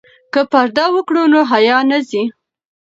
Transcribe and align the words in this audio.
که 0.33 0.41
پرده 0.51 0.85
وکړو 0.93 1.23
نو 1.33 1.39
حیا 1.51 1.77
نه 1.89 1.99
ځي. 2.09 2.23